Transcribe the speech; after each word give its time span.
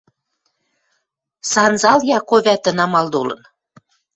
Санзал 1.51 1.99
Яко 2.17 2.35
вӓтӹ 2.45 2.71
намал 2.77 3.07
толын. 3.13 3.41